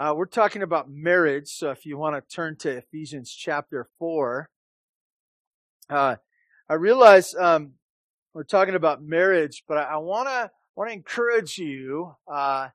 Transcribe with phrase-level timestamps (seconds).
[0.00, 4.48] Uh, we're talking about marriage, so if you want to turn to Ephesians chapter 4,
[5.90, 6.16] uh,
[6.70, 7.72] I realize um,
[8.32, 12.68] we're talking about marriage, but I, want to want to encourage you uh,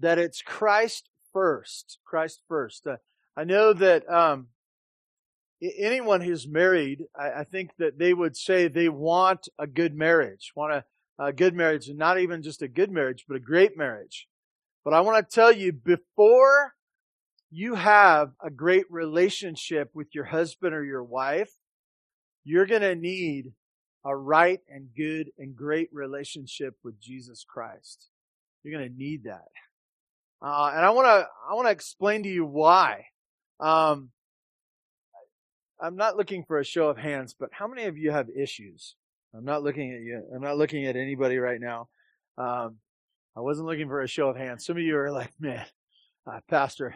[0.00, 1.98] that it's Christ first.
[2.02, 2.86] Christ first.
[2.86, 2.96] Uh,
[3.36, 4.46] I know that um,
[5.60, 10.52] anyone who's married, I, I, think that they would say they want a good marriage,
[10.56, 10.84] want a,
[11.18, 14.28] a good marriage, and not even just a good marriage, but a great marriage.
[14.84, 16.74] But I want to tell you before
[17.50, 21.52] you have a great relationship with your husband or your wife,
[22.44, 23.52] you're going to need
[24.04, 28.08] a right and good and great relationship with Jesus Christ.
[28.62, 29.48] You're going to need that.
[30.42, 33.06] Uh, and I want to, I want to explain to you why.
[33.60, 34.10] Um,
[35.80, 38.96] I'm not looking for a show of hands, but how many of you have issues?
[39.34, 40.22] I'm not looking at you.
[40.34, 41.88] I'm not looking at anybody right now.
[42.36, 42.76] Um,
[43.36, 44.64] I wasn't looking for a show of hands.
[44.64, 45.64] Some of you are like, man,
[46.26, 46.94] uh, Pastor,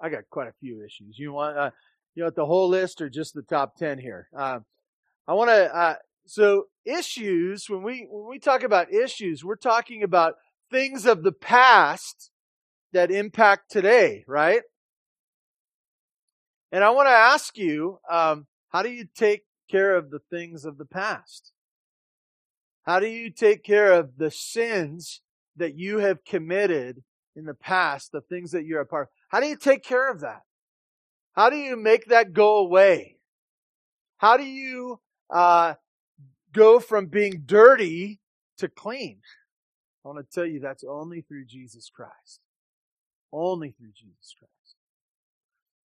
[0.00, 1.18] I got quite a few issues.
[1.18, 1.70] You want, uh,
[2.14, 4.28] you want the whole list or just the top 10 here?
[4.36, 4.60] Uh,
[5.26, 5.94] I want to, uh,
[6.26, 10.34] so issues, when we, when we talk about issues, we're talking about
[10.70, 12.30] things of the past
[12.92, 14.62] that impact today, right?
[16.70, 20.64] And I want to ask you, um, how do you take care of the things
[20.64, 21.52] of the past?
[22.84, 25.20] How do you take care of the sins
[25.56, 27.02] that you have committed
[27.36, 29.08] in the past, the things that you're a part of.
[29.28, 30.42] How do you take care of that?
[31.32, 33.18] How do you make that go away?
[34.18, 35.74] How do you uh,
[36.52, 38.20] go from being dirty
[38.58, 39.18] to clean?
[40.04, 42.40] I want to tell you that's only through Jesus Christ.
[43.32, 44.76] Only through Jesus Christ.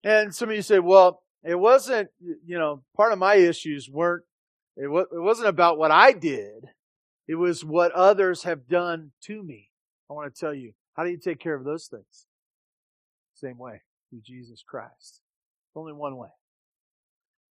[0.03, 4.23] And some of you say, well, it wasn't, you know, part of my issues weren't,
[4.77, 6.65] it, it wasn't about what I did.
[7.29, 9.69] It was what others have done to me.
[10.09, 12.25] I want to tell you, how do you take care of those things?
[13.35, 15.21] Same way, through Jesus Christ.
[15.75, 16.29] Only one way.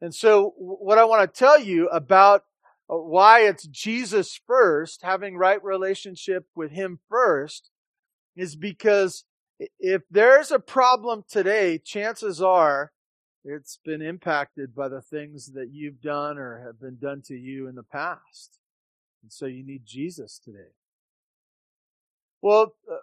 [0.01, 2.43] And so, what I want to tell you about
[2.91, 7.71] uh, why it's Jesus first, having right relationship with Him first,
[8.35, 9.27] is because
[9.79, 12.91] if there's a problem today, chances are
[13.45, 17.69] it's been impacted by the things that you've done or have been done to you
[17.69, 18.59] in the past.
[19.29, 20.71] And so you need Jesus today.
[22.41, 22.97] Well, uh,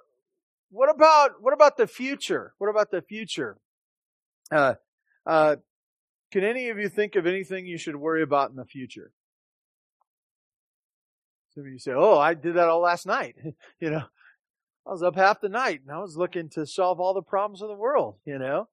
[0.72, 2.56] what about what about the future?
[2.58, 3.60] What about the future?
[4.52, 4.74] Uh,
[5.28, 5.58] uh,
[6.32, 9.12] can any of you think of anything you should worry about in the future?
[11.54, 13.36] Some of you say, "Oh, I did that all last night."
[13.80, 14.06] you know,
[14.88, 17.62] I was up half the night and I was looking to solve all the problems
[17.62, 18.16] of the world.
[18.26, 18.68] You know,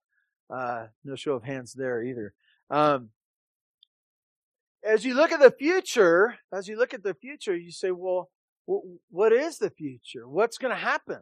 [0.48, 2.32] uh, no show of hands there either.
[2.70, 3.10] Um,
[4.84, 8.30] as you look at the future, as you look at the future, you say, well,
[9.10, 10.28] what is the future?
[10.28, 11.20] What's going to happen?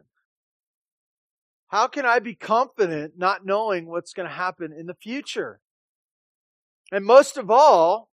[1.67, 5.61] How can I be confident not knowing what's going to happen in the future?
[6.91, 8.09] And most of all,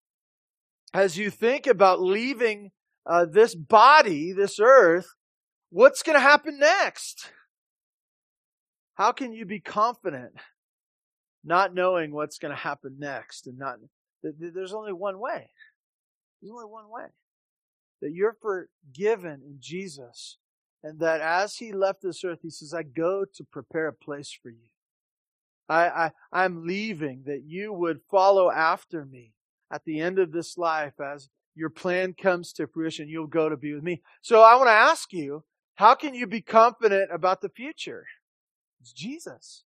[0.94, 2.72] as you think about leaving
[3.06, 5.08] uh, this body, this earth,
[5.69, 7.31] what's going to happen next?
[8.96, 10.34] How can you be confident
[11.44, 13.78] not knowing what's going to happen next and not
[14.23, 15.50] there's only one way.
[16.41, 17.07] There's only one way.
[18.01, 20.38] That you're forgiven in Jesus.
[20.83, 24.31] And that as he left this earth, he says, I go to prepare a place
[24.31, 24.69] for you.
[25.67, 29.33] I, I, I'm leaving that you would follow after me
[29.72, 33.09] at the end of this life as your plan comes to fruition.
[33.09, 34.01] You'll go to be with me.
[34.22, 35.44] So I want to ask you,
[35.75, 38.05] how can you be confident about the future?
[38.79, 39.63] It's Jesus.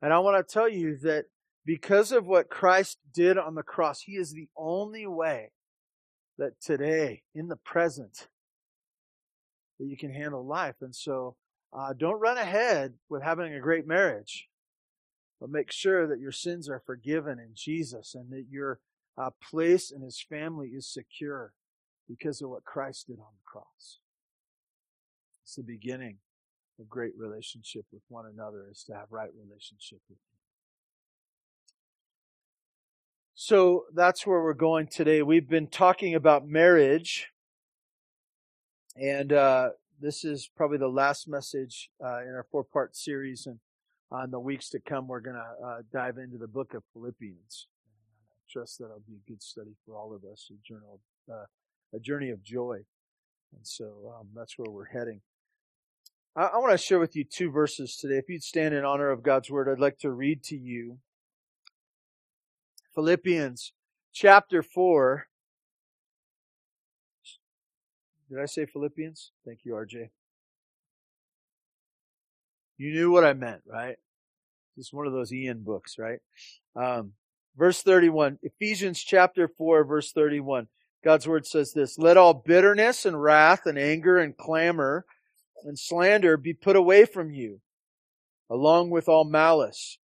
[0.00, 1.26] And I want to tell you that
[1.64, 5.52] because of what Christ did on the cross, He is the only way
[6.38, 8.28] that today, in the present,
[9.78, 10.76] that you can handle life.
[10.80, 11.36] And so,
[11.72, 14.48] uh, don't run ahead with having a great marriage,
[15.40, 18.80] but make sure that your sins are forgiven in Jesus and that your
[19.16, 21.52] uh, place in His family is secure
[22.08, 23.98] because of what Christ did on the cross.
[25.44, 26.18] It's the beginning
[26.80, 30.40] of great relationship with one another is to have right relationship with Him.
[33.50, 35.22] So that's where we're going today.
[35.22, 37.30] We've been talking about marriage,
[38.94, 39.70] and uh,
[40.00, 43.46] this is probably the last message uh, in our four part series.
[43.46, 43.58] And
[44.12, 47.66] on the weeks to come, we're going to uh, dive into the book of Philippians.
[48.30, 51.46] I trust that it'll be a good study for all of us, a, journal, uh,
[51.92, 52.76] a journey of joy.
[53.56, 55.22] And so um, that's where we're heading.
[56.36, 58.18] I, I want to share with you two verses today.
[58.18, 60.98] If you'd stand in honor of God's word, I'd like to read to you
[62.94, 63.72] Philippians
[64.12, 65.26] chapter 4.
[68.30, 69.32] Did I say Philippians?
[69.44, 70.10] Thank you, RJ.
[72.78, 73.96] You knew what I meant, right?
[74.76, 76.20] Just one of those Ian books, right?
[76.74, 77.12] Um,
[77.56, 80.68] verse 31, Ephesians chapter 4, verse 31.
[81.04, 85.04] God's word says this, let all bitterness and wrath and anger and clamor
[85.64, 87.60] and slander be put away from you,
[88.50, 89.98] along with all malice.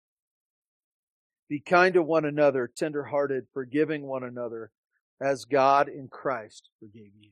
[1.52, 4.70] Be kind to one another, tenderhearted, forgiving one another,
[5.20, 7.28] as God in Christ forgave you.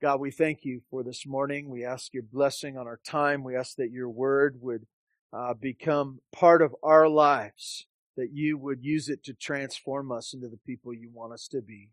[0.00, 1.68] God, we thank you for this morning.
[1.68, 3.42] We ask your blessing on our time.
[3.42, 4.86] We ask that your word would
[5.32, 7.86] uh, become part of our lives,
[8.16, 11.60] that you would use it to transform us into the people you want us to
[11.60, 11.88] be.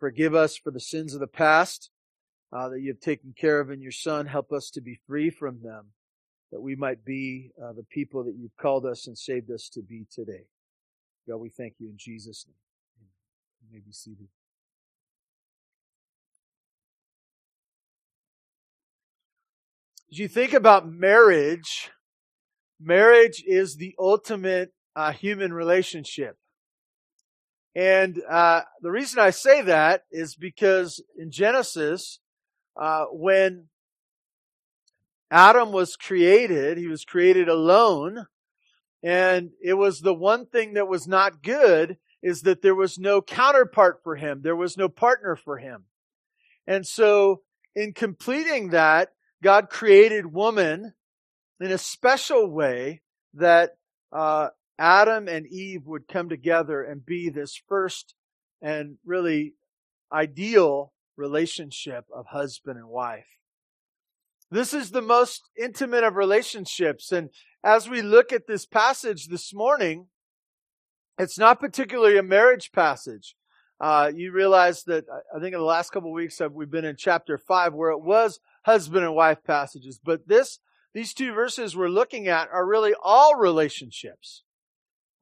[0.00, 1.90] Forgive us for the sins of the past
[2.50, 4.24] uh, that you have taken care of in your Son.
[4.24, 5.88] Help us to be free from them,
[6.52, 9.80] that we might be uh, the people that you've called us and saved us to
[9.80, 10.44] be today.
[11.28, 13.08] God, we thank you in Jesus' name.
[13.62, 14.28] You may be seated.
[20.10, 21.90] As you think about marriage,
[22.78, 26.36] marriage is the ultimate uh, human relationship.
[27.74, 32.18] And uh, the reason I say that is because in Genesis,
[32.78, 33.68] uh, when
[35.32, 38.26] Adam was created, he was created alone,
[39.02, 43.22] and it was the one thing that was not good is that there was no
[43.22, 44.42] counterpart for him.
[44.42, 45.86] There was no partner for him.
[46.66, 47.40] And so
[47.74, 49.08] in completing that,
[49.42, 50.92] God created woman
[51.58, 53.00] in a special way
[53.32, 53.70] that
[54.12, 58.14] uh, Adam and Eve would come together and be this first
[58.60, 59.54] and really
[60.12, 63.26] ideal relationship of husband and wife.
[64.52, 67.10] This is the most intimate of relationships.
[67.10, 67.30] And
[67.64, 70.08] as we look at this passage this morning,
[71.18, 73.34] it's not particularly a marriage passage.
[73.80, 77.38] Uh, you realize that I think in the last couple weeks we've been in chapter
[77.38, 80.58] five where it was husband and wife passages, but this
[80.92, 84.42] these two verses we're looking at are really all relationships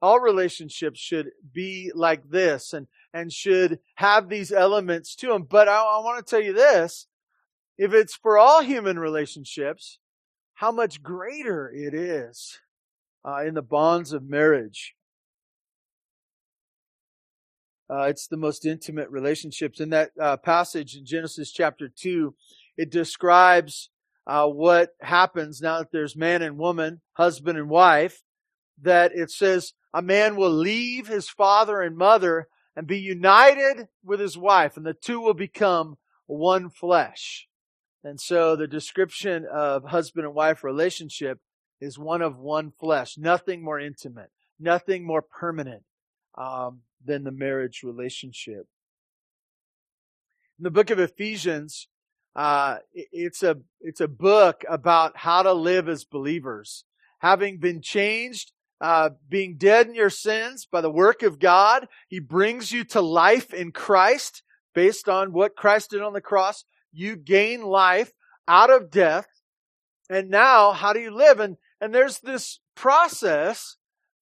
[0.01, 5.43] all relationships should be like this and, and should have these elements to them.
[5.43, 7.07] But I, I want to tell you this.
[7.81, 9.97] If it's for all human relationships,
[10.53, 12.59] how much greater it is
[13.25, 14.93] uh, in the bonds of marriage.
[17.89, 19.79] Uh, it's the most intimate relationships.
[19.79, 22.35] In that uh, passage in Genesis chapter 2,
[22.77, 23.89] it describes
[24.27, 28.21] uh, what happens now that there's man and woman, husband and wife,
[28.79, 34.19] that it says a man will leave his father and mother and be united with
[34.19, 35.97] his wife, and the two will become
[36.27, 37.47] one flesh.
[38.03, 41.39] And so the description of husband and wife relationship
[41.79, 45.83] is one of one flesh, nothing more intimate, nothing more permanent
[46.37, 48.67] um, than the marriage relationship.
[50.57, 51.87] In the book of Ephesians,
[52.35, 56.85] uh, it's a it's a book about how to live as believers,
[57.19, 58.51] having been changed
[58.81, 61.87] uh, being dead in your sins by the work of God.
[62.07, 64.41] He brings you to life in Christ
[64.73, 66.65] based on what Christ did on the cross.
[66.91, 68.11] You gain life
[68.47, 69.27] out of death.
[70.09, 71.39] And now, how do you live?
[71.39, 73.77] And, and there's this process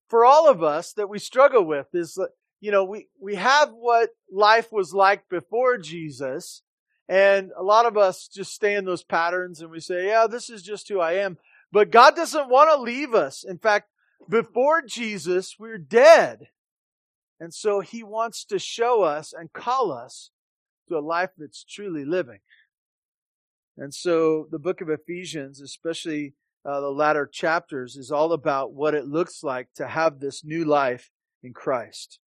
[0.07, 2.29] for all of us that we struggle with is, that,
[2.61, 6.61] you know, we, we have what life was like before Jesus.
[7.07, 10.49] And a lot of us just stay in those patterns and we say, yeah, this
[10.49, 11.37] is just who I am.
[11.71, 13.43] But God doesn't want to leave us.
[13.43, 13.89] In fact,
[14.27, 16.49] before Jesus, we're dead.
[17.39, 20.29] And so he wants to show us and call us
[20.87, 22.39] to a life that's truly living.
[23.79, 26.33] And so the book of Ephesians, especially
[26.65, 30.65] uh, the latter chapters, is all about what it looks like to have this new
[30.65, 32.19] life in Christ.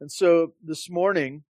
[0.00, 1.42] And so this morning,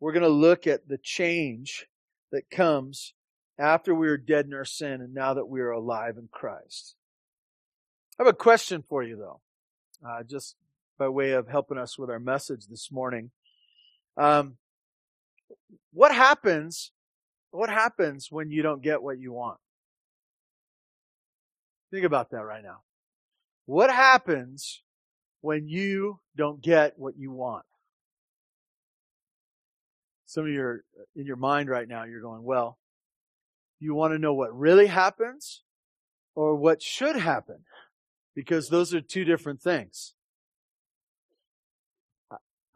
[0.00, 1.86] we're going to look at the change
[2.32, 3.12] that comes
[3.58, 6.94] after we are dead in our sin and now that we are alive in Christ.
[8.18, 9.40] I have a question for you, though,
[10.08, 10.56] uh, just
[10.98, 13.32] by way of helping us with our message this morning.
[14.16, 14.56] Um,
[15.92, 16.92] what happens?
[17.50, 19.58] What happens when you don't get what you want?
[21.90, 22.78] Think about that right now.
[23.66, 24.82] What happens
[25.40, 27.64] when you don't get what you want?
[30.26, 32.78] Some of you are uh, in your mind right now, you're going, well,
[33.80, 35.62] you want to know what really happens
[36.34, 37.64] or what should happen?
[38.38, 40.14] because those are two different things.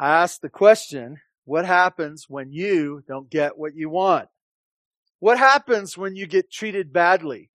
[0.00, 4.28] I asked the question, what happens when you don't get what you want?
[5.22, 7.52] What happens when you get treated badly?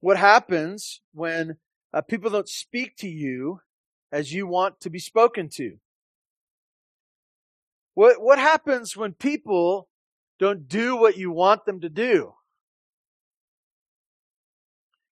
[0.00, 1.56] What happens when
[1.90, 3.62] uh, people don't speak to you
[4.12, 5.78] as you want to be spoken to?
[7.94, 9.88] What, what happens when people
[10.38, 12.34] don't do what you want them to do?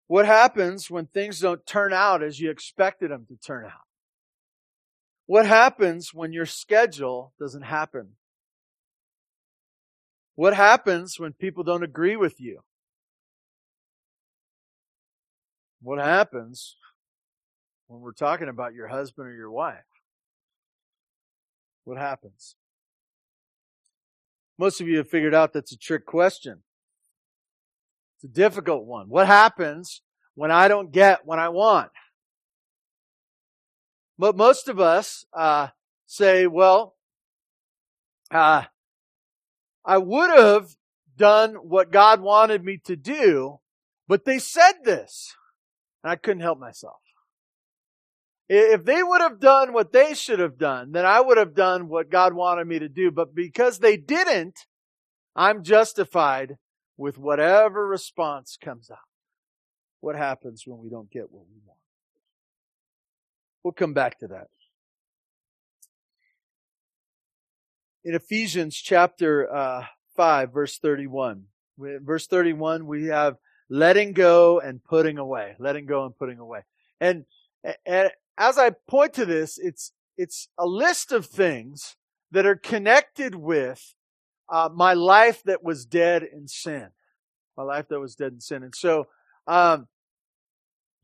[0.08, 3.86] What happens when things don't turn out as you expected them to turn out?
[5.28, 8.14] What happens when your schedule doesn't happen?
[10.38, 12.60] What happens when people don't agree with you?
[15.82, 16.76] What happens
[17.88, 19.88] when we're talking about your husband or your wife?
[21.86, 22.56] What happens?
[24.60, 26.62] Most of you have figured out that's a trick question.
[28.18, 29.10] It's a difficult one.
[29.10, 30.04] What happens
[30.36, 31.90] when I don't get what I want?
[34.20, 35.70] But most of us uh,
[36.06, 36.94] say, well,
[38.30, 38.66] uh,
[39.88, 40.76] I would have
[41.16, 43.60] done what God wanted me to do,
[44.08, 45.34] but they said this,
[46.04, 46.98] and I couldn't help myself.
[48.50, 51.88] If they would have done what they should have done, then I would have done
[51.88, 53.12] what God wanted me to do.
[53.12, 54.60] But because they didn't,
[55.36, 56.58] I'm justified
[56.98, 58.98] with whatever response comes out.
[60.00, 61.80] What happens when we don't get what we want?
[63.64, 64.48] We'll come back to that.
[68.08, 69.84] In Ephesians chapter uh,
[70.16, 71.44] 5, verse 31,
[71.78, 73.36] verse 31, we have
[73.70, 75.58] letting go and putting away.
[75.60, 76.62] Letting go and putting away.
[77.02, 77.26] And,
[77.86, 81.98] and as I point to this, it's, it's a list of things
[82.32, 83.94] that are connected with
[84.48, 86.88] uh, my life that was dead in sin.
[87.58, 88.64] My life that was dead in sin.
[88.64, 89.08] And so,
[89.48, 89.90] um,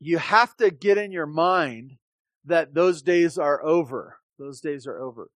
[0.00, 1.98] you have to get in your mind
[2.46, 4.16] that those days are over.
[4.38, 5.28] Those days are over.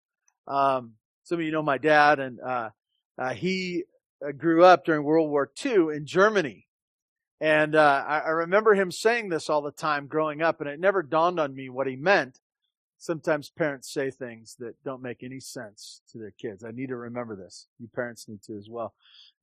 [0.48, 0.94] Um,
[1.28, 2.70] some of you know my dad, and uh,
[3.18, 3.84] uh, he
[4.26, 6.68] uh, grew up during World War II in Germany.
[7.42, 10.80] And uh, I, I remember him saying this all the time growing up, and it
[10.80, 12.40] never dawned on me what he meant.
[12.98, 16.64] Sometimes parents say things that don't make any sense to their kids.
[16.64, 17.68] I need to remember this.
[17.78, 18.94] You parents need to as well.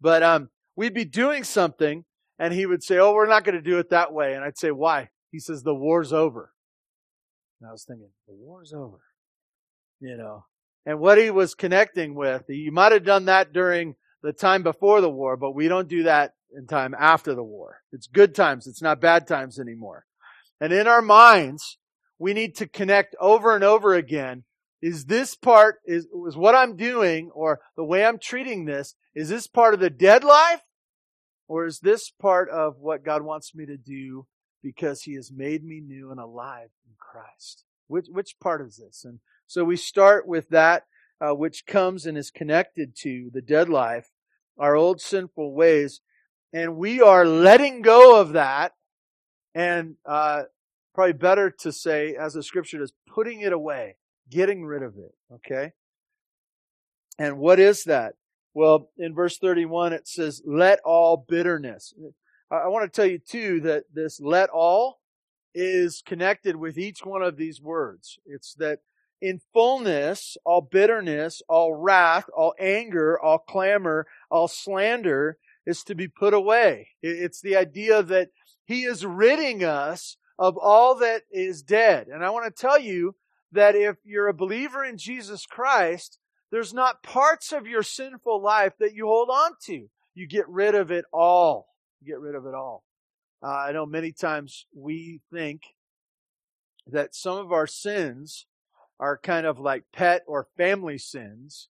[0.00, 2.06] But um, we'd be doing something,
[2.38, 4.58] and he would say, "Oh, we're not going to do it that way." And I'd
[4.58, 6.50] say, "Why?" He says, "The war's over."
[7.60, 9.02] And I was thinking, "The war's over,"
[10.00, 10.46] you know.
[10.86, 15.00] And what he was connecting with, you might have done that during the time before
[15.00, 17.80] the war, but we don't do that in time after the war.
[17.92, 18.66] It's good times.
[18.66, 20.04] It's not bad times anymore.
[20.60, 21.78] And in our minds,
[22.18, 24.44] we need to connect over and over again.
[24.80, 29.28] Is this part, is, is what I'm doing or the way I'm treating this, is
[29.28, 30.60] this part of the dead life?
[31.46, 34.26] Or is this part of what God wants me to do
[34.62, 37.64] because he has made me new and alive in Christ?
[37.86, 39.04] Which, which part is this?
[39.04, 40.84] And so we start with that,
[41.20, 44.10] uh, which comes and is connected to the dead life,
[44.58, 46.00] our old sinful ways,
[46.52, 48.72] and we are letting go of that
[49.54, 50.42] and uh,
[50.94, 53.96] probably better to say as the scripture does, putting it away
[54.30, 55.72] getting rid of it okay?
[57.18, 58.14] And what is that?
[58.54, 61.92] Well in verse 31 it says let all bitterness.
[62.50, 65.00] I want to tell you too that this let all
[65.54, 68.18] is connected with each one of these words.
[68.26, 68.80] It's that
[69.24, 76.08] in fullness all bitterness all wrath all anger all clamor all slander is to be
[76.08, 76.88] put away.
[77.02, 78.28] It's the idea that
[78.66, 82.08] He is ridding us of all that is dead.
[82.08, 83.14] And I want to tell you
[83.52, 86.18] that if you're a believer in Jesus Christ,
[86.50, 89.88] there's not parts of your sinful life that you hold on to.
[90.14, 91.68] You get rid of it all.
[92.00, 92.84] You get rid of it all.
[93.42, 95.62] Uh, I know many times we think
[96.86, 98.46] that some of our sins
[99.04, 101.68] are kind of like pet or family sins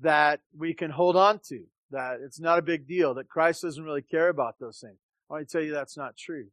[0.00, 1.60] that we can hold on to
[1.90, 4.96] that it's not a big deal, that Christ doesn't really care about those things.
[5.28, 6.46] I want to tell you that's not true.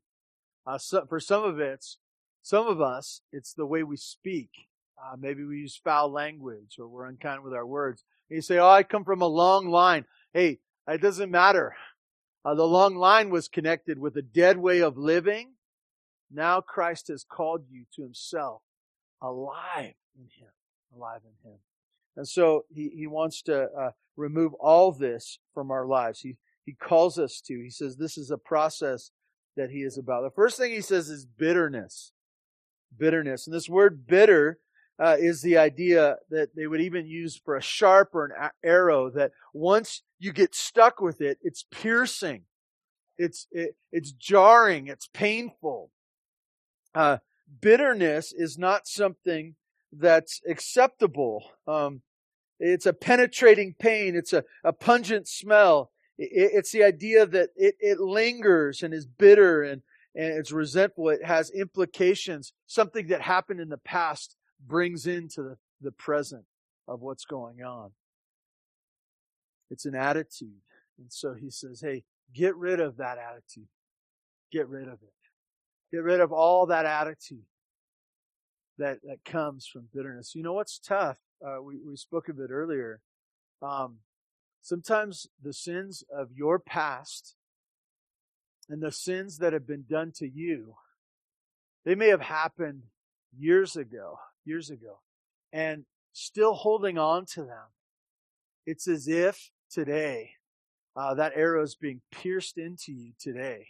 [0.65, 1.97] Uh, so for some of it's,
[2.41, 4.49] some of us, it's the way we speak.
[5.01, 8.03] Uh, maybe we use foul language or we're unkind with our words.
[8.29, 10.03] And you say, oh, I come from a long line.
[10.33, 11.73] Hey, it doesn't matter.
[12.43, 15.53] Uh, the long line was connected with a dead way of living.
[16.29, 18.61] Now Christ has called you to himself
[19.21, 20.51] alive in him,
[20.95, 21.57] alive in him.
[22.15, 26.21] And so he, he wants to uh, remove all this from our lives.
[26.21, 27.53] He, he calls us to.
[27.53, 29.11] He says this is a process
[29.55, 30.23] that he is about.
[30.23, 32.11] The first thing he says is bitterness.
[32.97, 33.47] Bitterness.
[33.47, 34.59] And this word bitter
[34.99, 39.09] uh, is the idea that they would even use for a sharp or an arrow
[39.11, 42.43] that once you get stuck with it, it's piercing.
[43.17, 44.87] It's, it, it's jarring.
[44.87, 45.91] It's painful.
[46.95, 47.17] Uh,
[47.61, 49.55] bitterness is not something
[49.91, 51.43] that's acceptable.
[51.67, 52.01] Um,
[52.59, 54.15] it's a penetrating pain.
[54.15, 55.91] It's a, a pungent smell.
[56.17, 59.81] It, it's the idea that it, it lingers and is bitter and,
[60.15, 61.09] and it's resentful.
[61.09, 62.53] It has implications.
[62.65, 66.45] Something that happened in the past brings into the, the present
[66.87, 67.91] of what's going on.
[69.69, 70.61] It's an attitude.
[70.97, 72.03] And so he says, hey,
[72.33, 73.67] get rid of that attitude.
[74.51, 75.13] Get rid of it.
[75.91, 77.43] Get rid of all that attitude
[78.77, 80.35] that, that comes from bitterness.
[80.35, 81.17] You know what's tough?
[81.45, 83.01] Uh, we, we spoke of it earlier.
[83.61, 83.97] Um,
[84.61, 87.35] sometimes the sins of your past
[88.69, 90.75] and the sins that have been done to you,
[91.85, 92.83] they may have happened
[93.37, 94.99] years ago, years ago,
[95.53, 97.71] and still holding on to them.
[98.65, 100.31] It's as if today
[100.95, 103.67] uh, that arrow is being pierced into you today.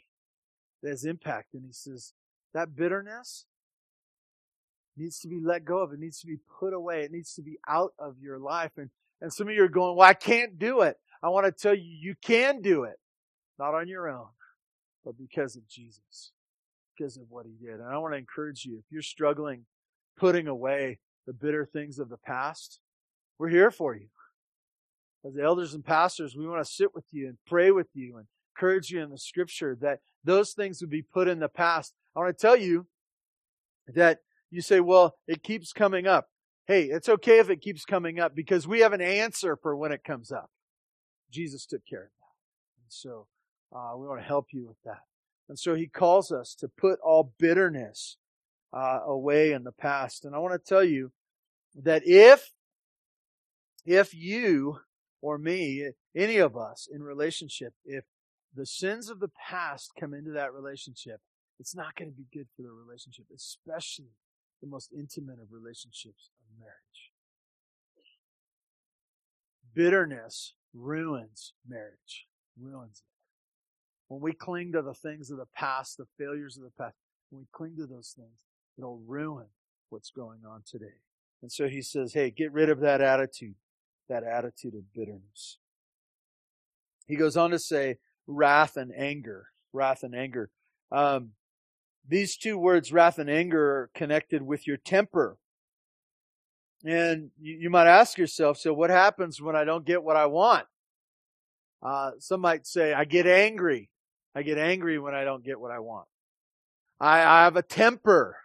[0.82, 1.54] That has impact.
[1.54, 2.14] And he says,
[2.54, 3.46] that bitterness
[4.98, 5.94] needs to be let go of.
[5.94, 7.04] It needs to be put away.
[7.04, 8.72] It needs to be out of your life.
[8.77, 8.89] And,
[9.22, 10.98] and some of you are going, well, I can't do it.
[11.22, 12.96] I want to tell you, you can do it.
[13.60, 14.27] Not on your own,
[15.04, 16.32] but because of Jesus,
[16.96, 17.80] because of what he did.
[17.80, 19.66] And I want to encourage you, if you're struggling
[20.18, 22.80] putting away the bitter things of the past,
[23.39, 24.08] we're here for you.
[25.25, 28.18] As the elders and pastors, we want to sit with you and pray with you
[28.18, 31.94] and encourage you in the scripture that those things would be put in the past.
[32.16, 32.88] I want to tell you
[33.88, 36.27] that you say, well, it keeps coming up.
[36.68, 39.92] Hey, it's okay if it keeps coming up because we have an answer for when
[39.92, 40.50] it comes up.
[41.32, 42.84] Jesus took care of that.
[42.84, 43.27] And so
[43.75, 45.01] uh, we want to help you with that.
[45.50, 48.18] And so he calls us to put all bitterness
[48.74, 50.25] uh, away in the past.
[50.25, 51.12] And I want to tell you
[51.75, 52.51] that if
[53.86, 54.80] if you
[55.22, 58.04] or me, any of us in relationship, if
[58.54, 61.22] the sins of the past come into that relationship,
[61.60, 64.12] it's not going to be good for the relationship, especially
[64.62, 67.12] the most intimate of relationships of marriage.
[69.74, 72.28] Bitterness ruins marriage,
[72.60, 73.12] ruins it.
[74.08, 76.96] When we cling to the things of the past, the failures of the past,
[77.30, 78.40] when we cling to those things,
[78.78, 79.48] it'll ruin
[79.90, 81.02] what's going on today.
[81.42, 83.56] And so he says, hey, get rid of that attitude,
[84.10, 85.60] that attitude of bitterness.
[87.06, 90.50] He goes on to say, wrath and anger, wrath and anger.
[90.92, 91.32] Um,
[92.08, 95.38] these two words, wrath and anger, are connected with your temper.
[96.86, 100.27] And you, you might ask yourself, so what happens when I don't get what I
[100.27, 100.66] want?
[101.81, 103.90] Uh, some might say, I get angry.
[104.36, 106.08] I get angry when I don't get what I want.
[107.00, 108.38] I, I have a temper.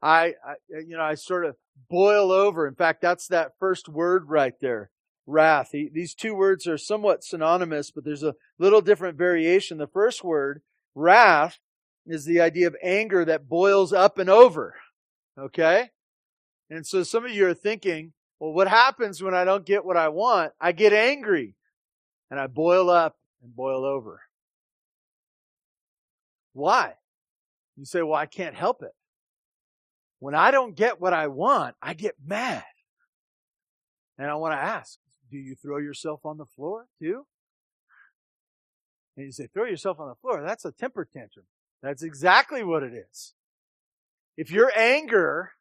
[0.00, 0.54] I, I,
[0.86, 1.56] you know, I sort of
[1.90, 2.66] boil over.
[2.66, 4.90] In fact, that's that first word right there,
[5.26, 5.70] wrath.
[5.72, 9.78] He, these two words are somewhat synonymous, but there's a little different variation.
[9.78, 10.62] The first word,
[10.94, 11.58] wrath,
[12.08, 14.74] is the idea of anger that boils up and over.
[15.38, 15.90] Okay?
[16.70, 19.96] And so some of you are thinking, well, what happens when I don't get what
[19.96, 20.52] I want?
[20.60, 21.54] I get angry
[22.30, 24.22] and I boil up and boil over.
[26.52, 26.94] Why?
[27.76, 28.92] You say, well, I can't help it.
[30.18, 32.64] When I don't get what I want, I get mad.
[34.18, 34.98] And I want to ask,
[35.30, 37.24] do you throw yourself on the floor too?
[39.16, 40.42] And you say, throw yourself on the floor.
[40.42, 41.46] That's a temper tantrum.
[41.82, 43.34] That's exactly what it is.
[44.36, 45.52] If your anger,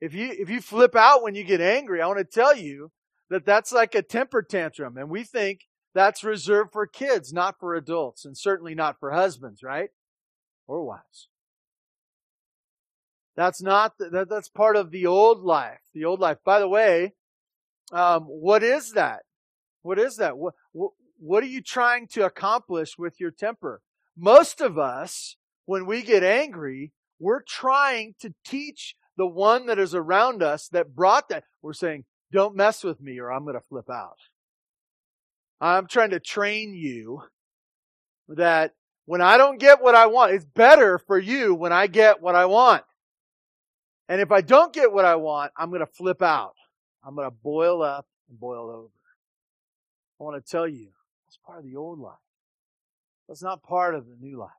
[0.00, 2.90] if you, if you flip out when you get angry, I want to tell you
[3.30, 4.96] that that's like a temper tantrum.
[4.96, 5.60] And we think
[5.94, 9.90] that's reserved for kids, not for adults, and certainly not for husbands, right?
[10.66, 11.28] Or wives.
[13.36, 15.80] That's not, that, that's part of the old life.
[15.94, 16.38] The old life.
[16.44, 17.14] By the way,
[17.92, 19.22] um, what is that?
[19.82, 20.38] What is that?
[20.38, 23.82] What, what, what are you trying to accomplish with your temper?
[24.16, 29.94] Most of us, when we get angry, we're trying to teach the one that is
[29.94, 31.44] around us that brought that.
[31.62, 34.18] We're saying, don't mess with me or I'm going to flip out.
[35.60, 37.22] I'm trying to train you
[38.28, 38.74] that
[39.06, 42.34] when I don't get what I want, it's better for you when I get what
[42.34, 42.82] I want.
[44.08, 46.54] And if I don't get what I want, I'm going to flip out.
[47.06, 48.90] I'm going to boil up and boil over.
[50.20, 50.88] I want to tell you,
[51.24, 52.14] that's part of the old life.
[53.28, 54.50] That's not part of the new life.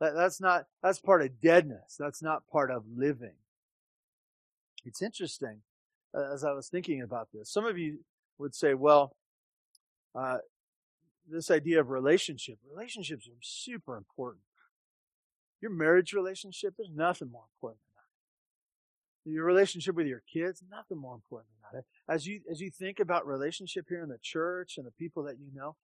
[0.00, 1.96] That, that's not, that's part of deadness.
[1.98, 3.36] That's not part of living.
[4.84, 5.60] It's interesting,
[6.14, 7.50] uh, as I was thinking about this.
[7.50, 7.98] Some of you
[8.38, 9.16] would say, well,
[10.14, 10.38] uh,
[11.30, 14.42] this idea of relationship, relationships are super important.
[15.60, 18.02] Your marriage relationship, there's nothing more important than
[19.24, 19.32] that.
[19.34, 22.12] Your relationship with your kids, nothing more important than that.
[22.12, 25.38] As you, as you think about relationship here in the church and the people that
[25.38, 25.76] you know,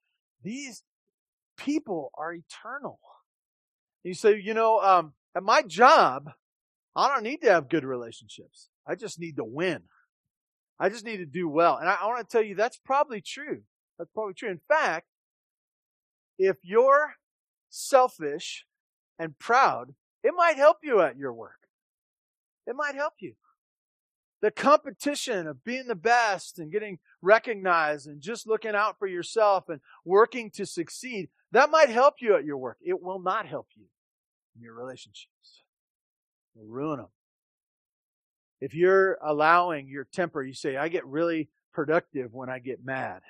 [0.43, 0.83] these,
[1.57, 2.99] people are eternal.
[4.03, 6.31] You say, you know, um, at my job,
[6.95, 8.69] I don't need to have good relationships.
[8.87, 9.83] I just need to win.
[10.79, 11.77] I just need to do well.
[11.77, 13.61] And I, I want to tell you that's probably true.
[13.97, 14.49] That's probably true.
[14.49, 15.05] In fact,
[16.39, 17.13] if you're
[17.69, 18.65] selfish
[19.19, 21.67] and proud, it might help you at your work.
[22.65, 23.33] It might help you.
[24.41, 29.69] The competition of being the best and getting recognized and just looking out for yourself
[29.69, 32.77] and working to succeed, that might help you at your work.
[32.81, 33.85] It will not help you
[34.55, 35.63] in your relationships.
[36.55, 37.07] It'll ruin them.
[38.59, 43.21] If you're allowing your temper, you say, I get really productive when I get mad.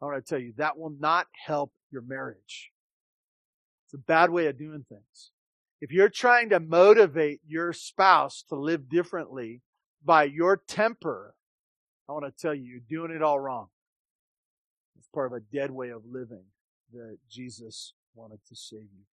[0.00, 2.70] I want to tell you, that will not help your marriage.
[3.86, 5.32] It's a bad way of doing things.
[5.80, 9.62] If you're trying to motivate your spouse to live differently
[10.04, 11.34] by your temper,
[12.08, 13.68] I want to tell you, you're doing it all wrong.
[14.98, 16.44] It's part of a dead way of living
[16.92, 19.04] that Jesus wanted to save you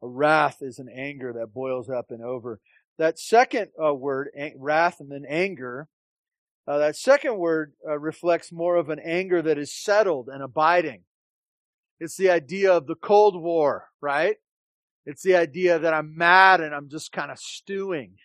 [0.00, 0.08] from.
[0.08, 2.60] A wrath is an anger that boils up and over.
[2.98, 5.88] That second uh, word, wrath and then anger,
[6.68, 11.02] uh, that second word uh, reflects more of an anger that is settled and abiding.
[12.00, 14.36] It's the idea of the Cold War, right?
[15.06, 18.16] It's the idea that I'm mad and I'm just kind of stewing.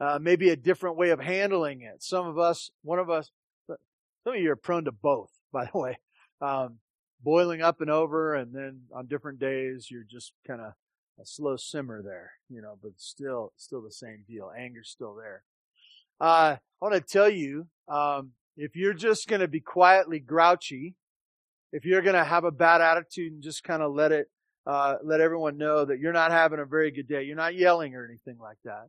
[0.00, 2.02] Uh, maybe a different way of handling it.
[2.02, 3.30] Some of us, one of us,
[3.66, 5.98] some of you are prone to both, by the way.
[6.40, 6.78] Um,
[7.22, 10.72] boiling up and over, and then on different days, you're just kind of
[11.20, 14.52] a slow simmer there, you know, but still, still the same deal.
[14.56, 15.42] Anger's still there.
[16.20, 20.94] Uh, I want to tell you, um, if you're just going to be quietly grouchy,
[21.72, 24.28] if you're going to have a bad attitude and just kind of let it,
[24.66, 27.94] uh, let everyone know that you're not having a very good day, you're not yelling
[27.94, 28.88] or anything like that.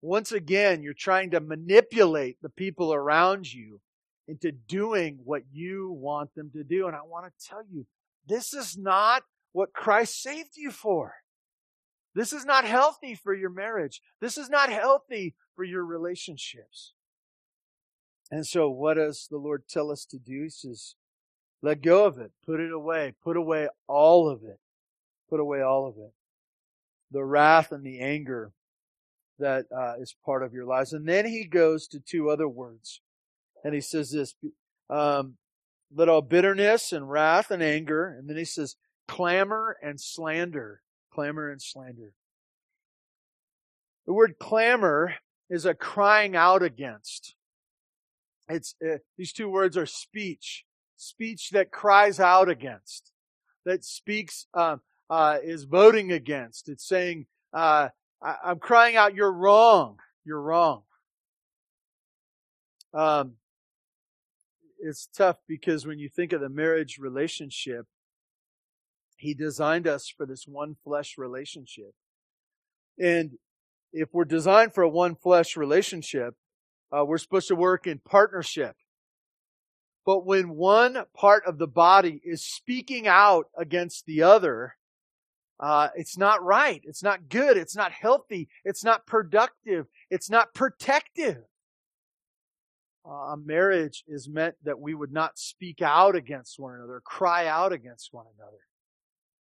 [0.00, 3.80] Once again, you're trying to manipulate the people around you
[4.28, 6.86] into doing what you want them to do.
[6.86, 7.86] And I want to tell you,
[8.26, 11.14] this is not what Christ saved you for.
[12.14, 14.02] This is not healthy for your marriage.
[14.20, 16.92] This is not healthy for your relationships.
[18.30, 20.42] And so, what does the Lord tell us to do?
[20.44, 20.94] He says,
[21.62, 22.32] let go of it.
[22.44, 23.14] Put it away.
[23.22, 24.60] Put away all of it.
[25.28, 26.12] Put away all of it.
[27.10, 28.52] The wrath and the anger
[29.38, 30.92] that uh, is part of your lives.
[30.92, 33.00] And then he goes to two other words.
[33.64, 34.34] And he says this,
[34.90, 35.36] um,
[35.94, 38.06] let all bitterness and wrath and anger.
[38.06, 40.82] And then he says, clamor and slander.
[41.12, 42.12] Clamor and slander.
[44.06, 45.14] The word clamor
[45.50, 47.34] is a crying out against.
[48.48, 50.64] It's, uh, these two words are speech
[50.98, 53.12] speech that cries out against,
[53.64, 54.76] that speaks, uh,
[55.08, 56.68] uh, is voting against.
[56.68, 57.88] It's saying, uh,
[58.22, 59.98] I, am crying out, you're wrong.
[60.24, 60.82] You're wrong.
[62.92, 63.34] Um,
[64.78, 67.86] it's tough because when you think of the marriage relationship,
[69.16, 71.92] he designed us for this one flesh relationship.
[72.98, 73.32] And
[73.92, 76.34] if we're designed for a one flesh relationship,
[76.92, 78.76] uh, we're supposed to work in partnership.
[80.06, 84.76] But when one part of the body is speaking out against the other,
[85.60, 86.80] uh, it's not right.
[86.84, 87.56] It's not good.
[87.56, 88.48] It's not healthy.
[88.64, 89.86] It's not productive.
[90.08, 91.42] It's not protective.
[93.08, 97.72] A marriage is meant that we would not speak out against one another, cry out
[97.72, 98.58] against one another,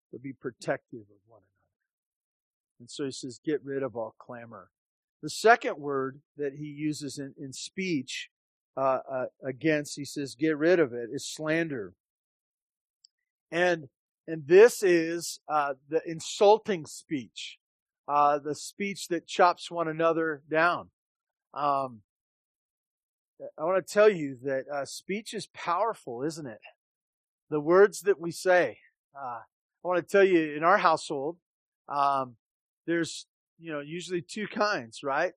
[0.10, 2.80] but be protective of one another.
[2.80, 4.70] And so he says, get rid of all clamor.
[5.22, 8.30] The second word that he uses in, in speech
[8.78, 11.94] uh, uh, against, he says, get rid of it, is slander.
[13.52, 13.90] And,
[14.28, 17.58] and this is uh, the insulting speech,
[18.08, 20.90] uh, the speech that chops one another down.
[21.54, 22.02] Um,
[23.58, 26.60] I want to tell you that uh, speech is powerful, isn't it?
[27.50, 28.80] The words that we say.
[29.16, 31.38] Uh, I want to tell you, in our household,
[31.88, 32.36] um,
[32.86, 33.26] there's
[33.60, 35.34] you know usually two kinds, right?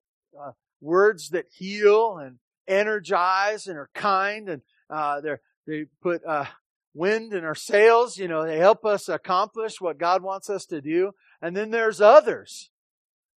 [0.81, 5.35] words that heal and energize and are kind and uh, they
[5.67, 6.45] they put uh,
[6.93, 8.17] wind in our sails.
[8.17, 11.11] You know, they help us accomplish what God wants us to do.
[11.41, 12.69] And then there's others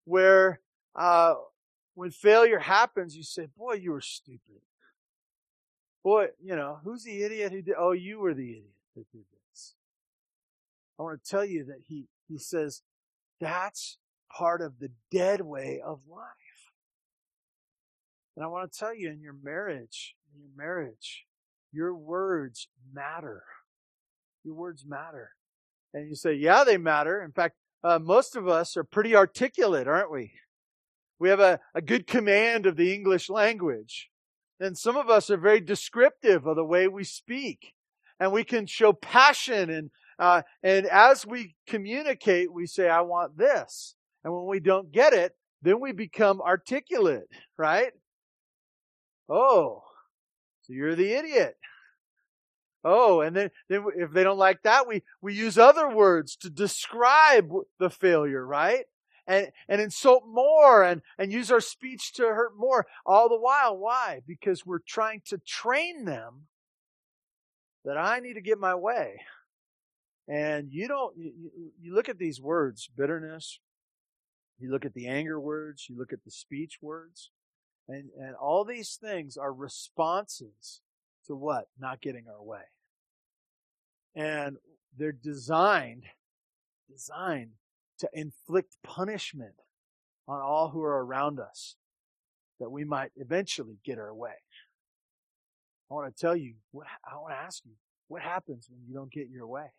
[0.05, 0.59] where
[0.95, 1.35] uh,
[1.95, 4.61] when failure happens, you say, "Boy, you were stupid."
[6.03, 7.75] Boy, you know, who's the idiot who did?
[7.77, 9.73] Oh, you were the idiot that did this.
[10.99, 12.83] I want to tell you that he he says
[13.39, 13.97] that's
[14.31, 16.29] part of the dead way of life.
[18.35, 21.25] And I want to tell you in your marriage, in your marriage,
[21.71, 23.43] your words matter.
[24.43, 25.31] Your words matter.
[25.93, 27.23] And you say, yeah, they matter.
[27.23, 30.33] In fact, uh, most of us are pretty articulate, aren't we?
[31.19, 34.09] We have a, a good command of the English language.
[34.59, 37.73] And some of us are very descriptive of the way we speak.
[38.19, 43.37] And we can show passion and, uh, and as we communicate, we say, I want
[43.37, 43.95] this.
[44.23, 47.91] And when we don't get it, then we become articulate, right?
[49.27, 49.83] Oh,
[50.61, 51.57] so you're the idiot.
[52.83, 56.49] Oh, and then, then if they don't like that, we, we use other words to
[56.49, 57.49] describe
[57.79, 58.85] the failure, right?
[59.27, 63.75] And, and insult more and, and use our speech to hurt more all the while.
[63.75, 64.21] Why?
[64.27, 66.43] Because we're trying to train them
[67.85, 69.21] that I need to get my way.
[70.27, 71.31] And you don't, you,
[71.81, 73.59] you look at these words, bitterness,
[74.59, 77.31] you look at the anger words, you look at the speech words,
[77.87, 80.81] and, and all these things are responses
[81.27, 81.67] to what?
[81.79, 82.63] Not getting our way.
[84.15, 84.57] And
[84.97, 86.03] they're designed,
[86.89, 87.51] designed
[87.99, 89.55] to inflict punishment
[90.27, 91.75] on all who are around us
[92.59, 94.31] that we might eventually get our way.
[95.89, 97.73] I want to tell you, what, I want to ask you,
[98.07, 99.71] what happens when you don't get your way?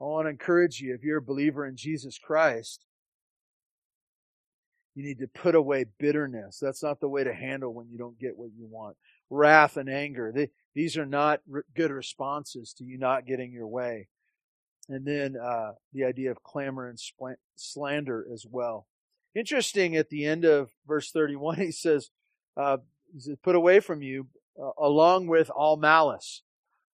[0.00, 2.84] I want to encourage you, if you're a believer in Jesus Christ,
[4.94, 6.58] you need to put away bitterness.
[6.60, 8.96] That's not the way to handle when you don't get what you want.
[9.28, 10.32] Wrath and anger.
[10.34, 14.08] They, these are not re- good responses to you not getting your way.
[14.88, 16.98] And then uh, the idea of clamor and
[17.56, 18.86] slander as well.
[19.34, 22.10] Interesting at the end of verse 31, he says,
[22.56, 22.78] uh,
[23.12, 24.28] he Put away from you
[24.60, 26.42] uh, along with all malice.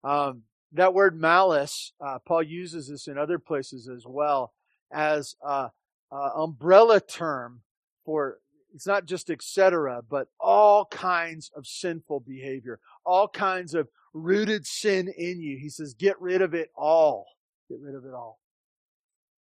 [0.04, 4.54] Um, that word malice, uh, Paul uses this in other places as well
[4.92, 5.70] as an
[6.12, 7.62] umbrella term
[8.06, 8.40] for
[8.74, 15.14] it's not just etc., but all kinds of sinful behavior, all kinds of rooted sin
[15.18, 15.58] in you.
[15.58, 17.26] He says, get rid of it all.
[17.72, 18.40] Get rid of it all.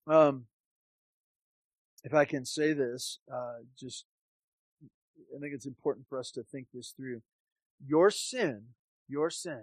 [0.07, 0.45] Um,
[2.05, 4.05] if I can say this, uh, just
[4.83, 7.23] I think it's important for us to think this through.
[7.87, 8.62] Your sin,
[9.09, 9.62] your sin,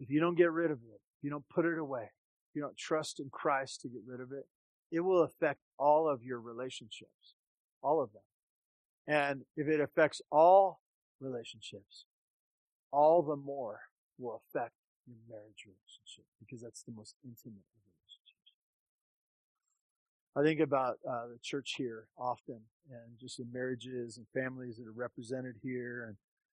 [0.00, 2.10] if you don't get rid of it, if you don't put it away,
[2.50, 4.46] if you don't trust in Christ to get rid of it,
[4.90, 7.34] it will affect all of your relationships
[7.84, 8.22] all of them.
[9.06, 10.80] And if it affects all
[11.20, 12.06] relationships,
[12.90, 13.80] all the more
[14.18, 14.72] will affect
[15.06, 18.52] your marriage relationship because that's the most intimate of relationships.
[20.36, 24.86] I think about uh, the church here often and just the marriages and families that
[24.86, 26.16] are represented here and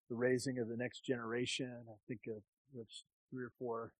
[0.09, 1.71] the raising of the next generation.
[1.89, 2.41] I think of,
[3.31, 3.91] three or four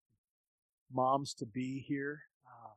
[0.92, 2.74] moms to be here uh,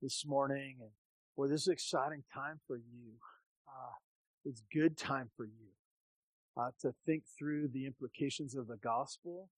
[0.00, 0.90] this morning and
[1.36, 3.12] boy, this is an exciting time for you
[3.68, 3.92] uh,
[4.44, 5.68] it's good time for you
[6.56, 9.48] uh, to think through the implications of the gospel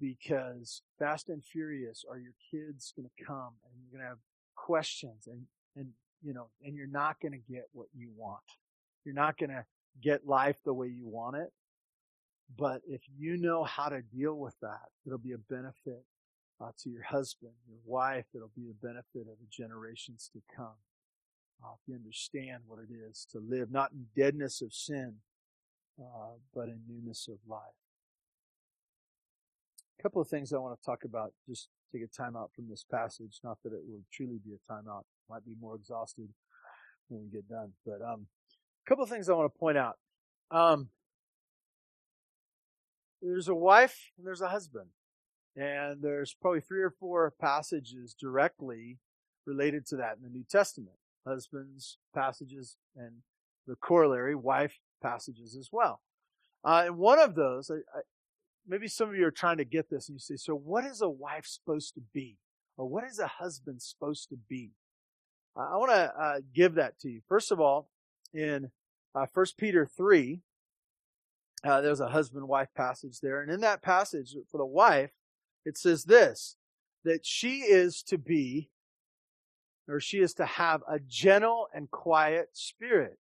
[0.00, 4.18] because fast and furious are your kids going to come and you're going to have
[4.56, 5.42] questions and,
[5.76, 5.88] and,
[6.22, 8.42] you know, and you're not going to get what you want.
[9.04, 9.64] You're not going to
[10.02, 11.52] get life the way you want it.
[12.56, 16.04] But if you know how to deal with that, it'll be a benefit
[16.60, 18.26] uh, to your husband, your wife.
[18.34, 20.76] It'll be a benefit of the generations to come
[21.64, 25.14] uh, if you understand what it is to live not in deadness of sin,
[26.00, 27.60] uh, but in newness of life.
[30.04, 32.84] Couple of things I want to talk about, just take a time out from this
[32.84, 33.40] passage.
[33.42, 36.28] Not that it will truly be a timeout; might be more exhausted
[37.08, 37.72] when we get done.
[37.86, 38.26] But um,
[38.84, 39.96] a couple of things I want to point out.
[40.50, 40.90] Um,
[43.22, 44.90] there's a wife and there's a husband,
[45.56, 48.98] and there's probably three or four passages directly
[49.46, 53.22] related to that in the New Testament husbands passages and
[53.66, 56.02] the corollary wife passages as well.
[56.62, 58.00] Uh, and one of those, I,
[58.66, 61.00] maybe some of you are trying to get this and you say, so what is
[61.00, 62.38] a wife supposed to be?
[62.76, 64.72] Or what is a husband supposed to be?
[65.56, 67.20] I want to uh, give that to you.
[67.28, 67.88] First of all,
[68.32, 68.70] in
[69.14, 70.40] uh, 1 Peter 3,
[71.62, 73.40] uh, there's a husband wife passage there.
[73.40, 75.10] And in that passage, for the wife,
[75.64, 76.56] it says this
[77.04, 78.70] that she is to be
[79.88, 83.18] or she is to have a gentle and quiet spirit.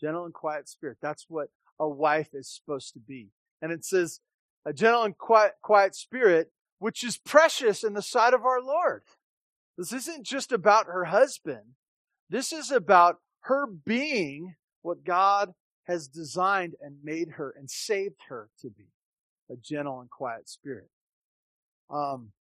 [0.00, 0.98] Gentle and quiet spirit.
[1.00, 3.30] That's what a wife is supposed to be.
[3.62, 4.20] And it says,
[4.64, 9.02] a gentle and quiet, quiet spirit, which is precious in the sight of our Lord.
[9.76, 11.74] This isn't just about her husband.
[12.30, 15.52] This is about her being what God
[15.84, 18.86] has designed and made her and saved her to be
[19.50, 20.88] a gentle and quiet spirit.
[21.90, 22.32] Um,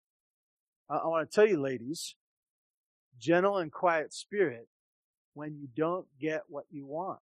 [0.89, 2.15] I, I want to tell you, ladies,
[3.19, 4.67] gentle and quiet spirit
[5.33, 7.19] when you don't get what you want.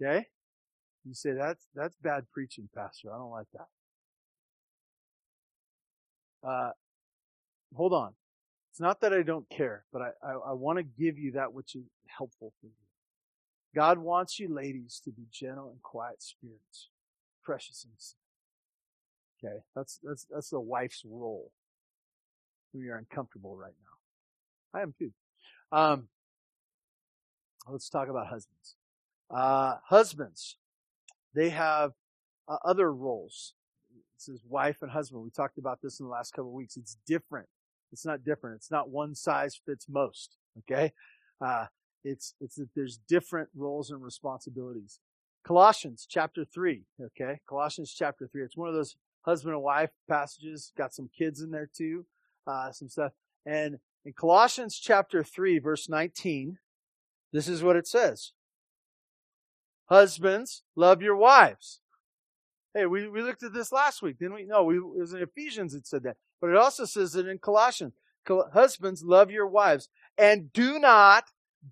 [0.00, 0.26] Okay?
[1.04, 3.12] You say that's that's bad preaching, Pastor.
[3.12, 3.68] I don't like that.
[6.48, 6.70] Uh,
[7.74, 8.14] hold on.
[8.70, 11.52] It's not that I don't care, but I, I, I want to give you that
[11.52, 12.72] which is helpful for you.
[13.74, 16.88] God wants you ladies to be gentle and quiet spirits,
[17.44, 17.94] precious and
[19.50, 21.50] Okay, that's that's that's the wife's role
[22.74, 24.78] we are uncomfortable right now.
[24.78, 25.12] I am too.
[25.70, 26.08] Um,
[27.68, 28.76] let's talk about husbands.
[29.30, 30.56] Uh, husbands,
[31.34, 31.92] they have
[32.48, 33.54] uh, other roles.
[34.18, 35.22] This is wife and husband.
[35.22, 36.76] We talked about this in the last couple of weeks.
[36.76, 37.48] It's different.
[37.92, 38.56] It's not different.
[38.56, 40.36] It's not one size fits most.
[40.58, 40.92] Okay.
[41.44, 41.66] Uh,
[42.04, 45.00] it's, it's that there's different roles and responsibilities.
[45.44, 46.84] Colossians chapter three.
[47.00, 47.40] Okay.
[47.48, 48.42] Colossians chapter three.
[48.42, 52.06] It's one of those husband and wife passages, got some kids in there too,
[52.46, 53.12] uh, some stuff.
[53.46, 56.58] And in Colossians chapter 3, verse 19,
[57.32, 58.32] this is what it says.
[59.94, 61.78] Husbands, love your wives.
[62.74, 64.44] Hey, we, we looked at this last week, didn't we?
[64.44, 66.16] No, we, it was in Ephesians it said that.
[66.40, 67.92] But it also says it in Colossians.
[68.52, 71.26] Husbands, love your wives and do not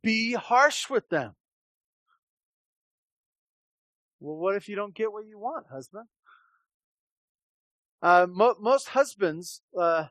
[0.05, 1.35] be harsh with them.
[4.21, 6.07] Well, what if you don't get what you want, husband?
[8.01, 10.05] Uh, mo- most husbands, uh,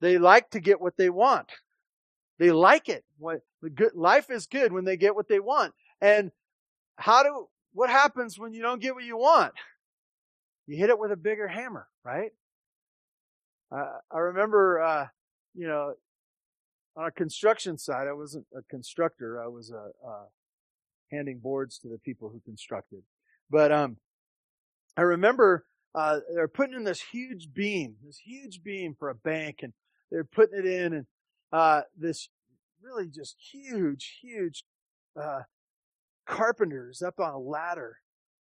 [0.00, 1.50] they like to get what they want.
[2.38, 3.04] They like it.
[3.18, 3.40] What
[3.74, 5.74] good life is good when they get what they want.
[6.00, 6.32] And
[6.96, 9.52] how do what happens when you don't get what you want?
[10.66, 12.32] You hit it with a bigger hammer, right?
[13.70, 15.06] Uh, I remember, uh,
[15.54, 15.94] you know,
[16.96, 19.40] on a construction site, I wasn't a constructor.
[19.40, 20.24] I was a, uh,
[21.12, 23.04] handing boards to the people who constructed.
[23.48, 23.98] But um,
[24.96, 25.64] I remember
[25.94, 29.72] uh, they're putting in this huge beam, this huge beam for a bank, and
[30.10, 31.06] they're putting it in, and
[31.52, 32.28] uh, this
[32.82, 34.64] really just huge, huge
[35.14, 35.42] uh,
[36.28, 37.96] carpenters up on a ladder,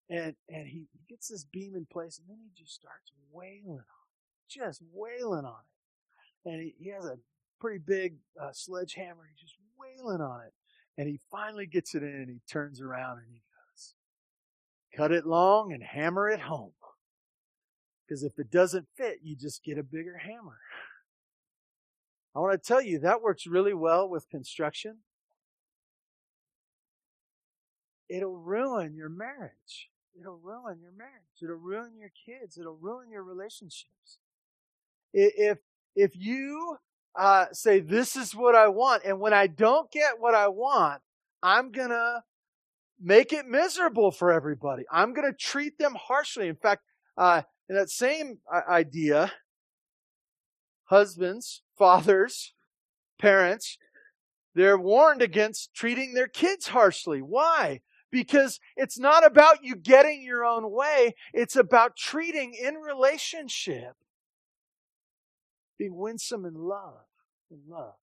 [0.10, 3.78] and and he, gets this beam in place, and then he just starts wailing on
[3.78, 5.62] it, just wailing on
[6.45, 7.17] it, and he, he has a
[7.62, 10.54] pretty big uh, sledgehammer, he's just wailing on it,
[10.97, 13.93] and he finally gets it in, and he turns around and he goes,
[14.95, 16.73] "Cut it long and hammer it home."
[18.06, 20.60] Because if it doesn't fit, you just get a bigger hammer.
[22.36, 25.00] I want to tell you that works really well with construction.
[28.10, 29.89] It'll ruin your marriage.
[30.20, 31.41] It'll ruin your marriage.
[31.41, 32.58] It'll ruin your kids.
[32.58, 34.20] It'll ruin your relationships.
[35.13, 35.60] If
[35.96, 36.78] if you
[37.15, 41.02] uh, say this is what I want, and when I don't get what I want,
[41.41, 42.24] I'm gonna
[43.00, 44.84] make it miserable for everybody.
[44.91, 46.48] I'm gonna treat them harshly.
[46.48, 46.84] In fact,
[47.17, 49.32] uh, in that same uh, idea,
[50.86, 52.54] husbands, fathers,
[53.20, 53.78] parents,
[54.56, 57.22] they're warned against treating their kids harshly.
[57.22, 57.82] Why?
[58.12, 63.96] Because it's not about you getting your own way, it's about treating in relationship,
[65.78, 67.06] being winsome in love,
[67.52, 67.96] in love,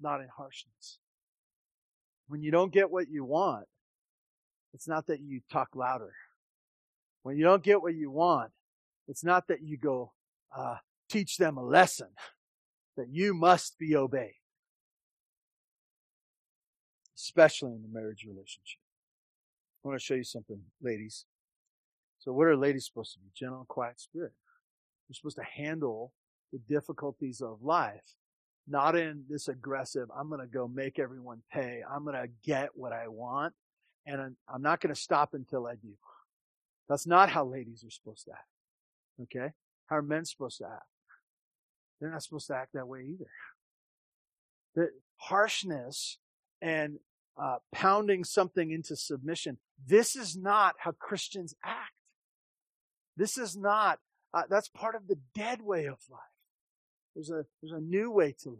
[0.00, 0.98] not in harshness.
[2.26, 3.66] When you don't get what you want,
[4.72, 6.12] it's not that you talk louder.
[7.22, 8.50] When you don't get what you want,
[9.08, 10.12] it's not that you go,
[10.56, 10.76] uh,
[11.08, 12.08] teach them a lesson
[12.96, 14.38] that you must be obeyed,
[17.16, 18.80] especially in the marriage relationship.
[19.82, 21.24] I want to show you something, ladies.
[22.18, 23.30] So, what are ladies supposed to be?
[23.34, 24.32] Gentle and quiet spirit.
[25.08, 26.12] They're supposed to handle
[26.52, 28.14] the difficulties of life,
[28.68, 31.82] not in this aggressive, I'm going to go make everyone pay.
[31.88, 33.54] I'm going to get what I want,
[34.06, 35.92] and I'm not going to stop until I do.
[36.88, 38.48] That's not how ladies are supposed to act.
[39.22, 39.52] Okay?
[39.86, 40.82] How are men supposed to act?
[42.00, 43.30] They're not supposed to act that way either.
[44.74, 46.18] The harshness
[46.62, 46.98] and
[47.36, 49.58] uh, pounding something into submission.
[49.86, 51.92] This is not how Christians act.
[53.16, 53.98] This is not.
[54.32, 56.20] Uh, that's part of the dead way of life.
[57.14, 58.58] There's a there's a new way to live.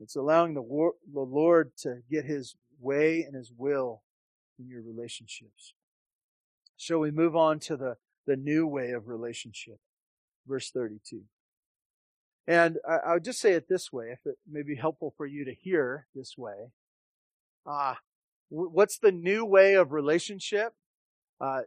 [0.00, 4.02] It's allowing the, war, the Lord to get His way and His will
[4.58, 5.74] in your relationships.
[6.76, 9.78] Shall we move on to the, the new way of relationship?
[10.46, 11.20] Verse 32.
[12.46, 15.26] And I, I would just say it this way, if it may be helpful for
[15.26, 16.72] you to hear this way.
[17.66, 17.94] Ah, uh,
[18.48, 20.74] what's the new way of relationship?
[21.40, 21.62] Uh,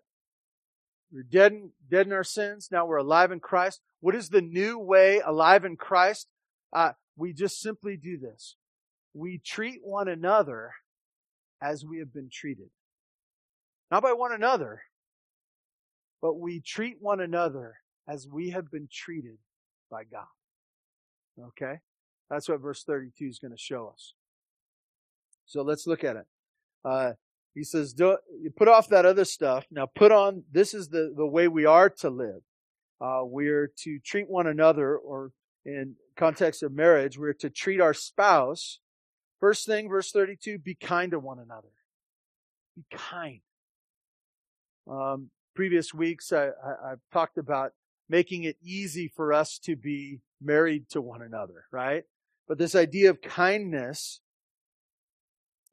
[1.11, 2.69] we're dead in, dead in our sins.
[2.71, 3.81] Now we're alive in Christ.
[3.99, 6.27] What is the new way alive in Christ?
[6.73, 8.55] Uh, we just simply do this.
[9.13, 10.71] We treat one another
[11.61, 12.69] as we have been treated.
[13.91, 14.81] Not by one another,
[16.21, 17.75] but we treat one another
[18.07, 19.37] as we have been treated
[19.91, 20.25] by God.
[21.41, 21.79] Okay?
[22.29, 24.13] That's what verse 32 is going to show us.
[25.45, 26.25] So let's look at it.
[26.85, 27.13] Uh,
[27.53, 29.65] he says, you put off that other stuff.
[29.69, 32.41] Now put on, this is the, the way we are to live.
[32.99, 35.31] Uh, we're to treat one another, or
[35.65, 38.79] in context of marriage, we're to treat our spouse.
[39.39, 41.67] First thing, verse 32, be kind to one another.
[42.75, 43.41] Be kind.
[44.89, 47.73] Um, previous weeks, I, I, I've talked about
[48.09, 52.03] making it easy for us to be married to one another, right?
[52.47, 54.21] But this idea of kindness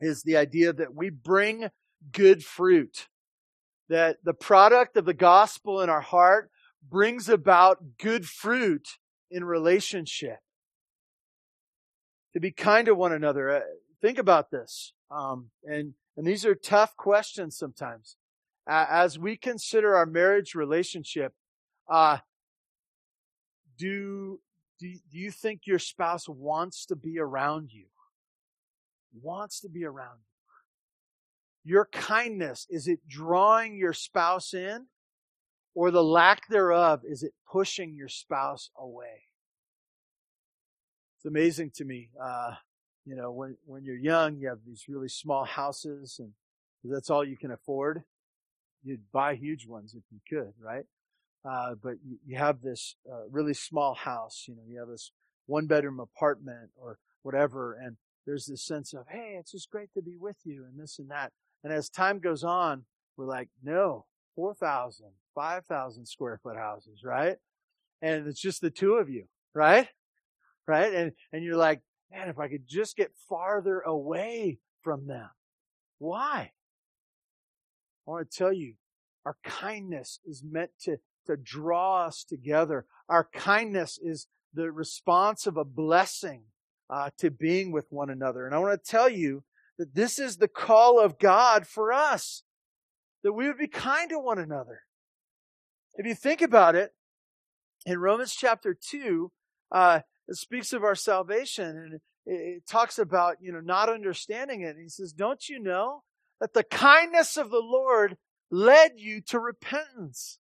[0.01, 1.68] is the idea that we bring
[2.12, 3.09] good fruit,
[3.89, 6.51] that the product of the gospel in our heart
[6.89, 8.89] brings about good fruit
[9.31, 10.39] in relationship.
[12.33, 13.51] To be kind to one another.
[13.51, 13.61] Uh,
[14.01, 14.93] think about this.
[15.11, 18.16] Um, and, and these are tough questions sometimes
[18.71, 21.33] as we consider our marriage relationship,
[21.89, 22.18] uh,
[23.77, 24.41] do,
[24.81, 27.87] do, do you think your spouse wants to be around you?
[29.22, 30.18] Wants to be around
[31.64, 31.72] you.
[31.72, 34.87] Your kindness, is it drawing your spouse in?
[35.74, 39.26] Or the lack thereof, is it pushing your spouse away?
[41.16, 42.09] It's amazing to me.
[42.20, 42.55] Uh,
[43.05, 46.33] you know, when, when you're young, you have these really small houses and
[46.83, 48.03] that's all you can afford.
[48.83, 50.87] You'd buy huge ones if you could, right?
[51.49, 55.11] Uh, but you, you, have this uh, really small house, you know, you have this
[55.47, 60.03] one bedroom apartment or whatever, and there's this sense of, hey, it's just great to
[60.03, 61.32] be with you and this and that.
[61.64, 62.84] And as time goes on,
[63.16, 64.05] we're like, no,
[64.36, 67.36] 4,000, 5,000 square foot houses, right?
[68.03, 69.24] And it's just the two of you,
[69.55, 69.88] right?
[70.66, 70.93] Right?
[70.93, 71.80] And, and you're like,
[72.11, 75.28] man, if I could just get farther away from them.
[75.99, 76.53] Why?
[78.07, 78.74] I want to tell you,
[79.26, 80.99] our kindness is meant to,
[81.31, 82.87] to draw us together.
[83.09, 86.43] Our kindness is the response of a blessing
[86.89, 88.47] uh, to being with one another.
[88.47, 89.45] And I want to tell you
[89.78, 92.43] that this is the call of God for us,
[93.22, 94.83] that we would be kind to one another.
[95.95, 96.93] If you think about it,
[97.87, 99.31] in Romans chapter 2,
[99.72, 104.62] uh, it speaks of our salvation and it, it talks about, you know, not understanding
[104.62, 104.76] it.
[104.76, 106.03] And he says, Don't you know
[106.41, 108.16] that the kindness of the Lord
[108.51, 110.39] led you to repentance?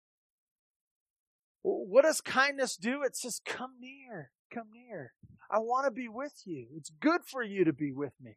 [1.62, 3.02] What does kindness do?
[3.02, 5.12] It says, Come near, come near.
[5.50, 6.66] I want to be with you.
[6.76, 8.36] It's good for you to be with me.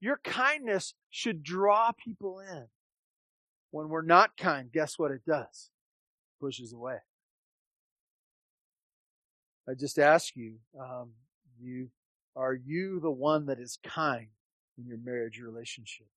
[0.00, 2.66] Your kindness should draw people in.
[3.70, 5.70] When we're not kind, guess what it does?
[5.70, 6.98] It pushes away.
[9.68, 11.12] I just ask you, um,
[11.60, 11.88] you
[12.34, 14.28] are you the one that is kind
[14.78, 16.08] in your marriage relationship?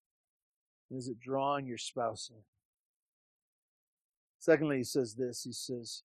[0.89, 2.41] Is it drawing your spouse in?
[4.45, 5.41] Secondly, he says this.
[5.41, 6.03] He says,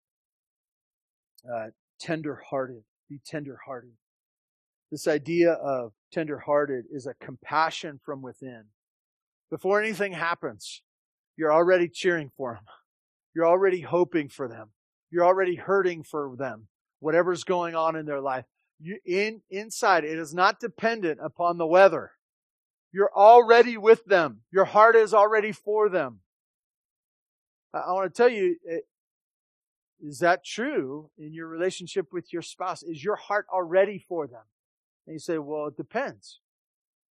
[1.45, 1.67] uh,
[2.01, 2.85] tender-hearted.
[3.11, 3.93] Be tender-hearted.
[4.91, 8.65] This idea of tender-hearted is a compassion from within.
[9.51, 10.81] Before anything happens,
[11.37, 12.65] you're already cheering for them.
[13.35, 14.71] You're already hoping for them.
[15.11, 16.69] You're already hurting for them.
[16.99, 18.47] Whatever's going on in their life.
[18.81, 22.13] You, in, inside, it is not dependent upon the weather.
[22.91, 24.45] You're already with them.
[24.51, 26.21] Your heart is already for them.
[27.73, 28.79] I, want to tell you, eh,
[30.03, 32.83] is that true in your relationship with your spouse?
[32.83, 34.43] Is your heart already for them?
[35.07, 36.41] And you say, well, it depends.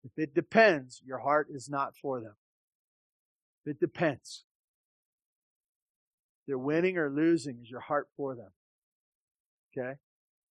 [0.05, 2.35] If it depends, your heart is not for them.
[3.65, 4.45] It depends.
[6.47, 7.59] They're winning or losing.
[7.63, 8.51] Is your heart for them?
[9.77, 9.95] Okay?